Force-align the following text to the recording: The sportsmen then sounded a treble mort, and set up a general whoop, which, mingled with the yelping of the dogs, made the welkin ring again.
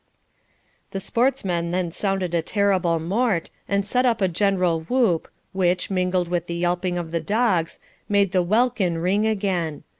The 0.89 0.99
sportsmen 0.99 1.69
then 1.69 1.91
sounded 1.91 2.33
a 2.33 2.41
treble 2.41 2.97
mort, 2.99 3.51
and 3.69 3.85
set 3.85 4.03
up 4.03 4.19
a 4.19 4.27
general 4.27 4.79
whoop, 4.89 5.27
which, 5.53 5.91
mingled 5.91 6.27
with 6.27 6.47
the 6.47 6.55
yelping 6.55 6.97
of 6.97 7.11
the 7.11 7.19
dogs, 7.21 7.77
made 8.09 8.31
the 8.31 8.41
welkin 8.41 8.97
ring 8.97 9.27
again. 9.27 9.83